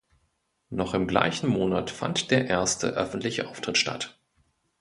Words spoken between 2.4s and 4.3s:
erste öffentliche Auftritt statt.